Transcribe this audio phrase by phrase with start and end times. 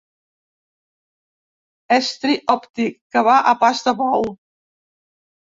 [1.97, 4.27] Estri òptic que va a pas de bou.